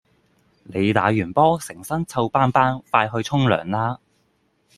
[0.63, 3.99] 你打完波成身臭肨肨快去沖涼啦